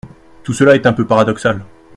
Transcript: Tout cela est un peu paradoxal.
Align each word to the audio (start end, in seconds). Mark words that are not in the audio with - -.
Tout 0.41 0.53
cela 0.53 0.73
est 0.73 0.87
un 0.87 0.93
peu 0.93 1.05
paradoxal. 1.05 1.63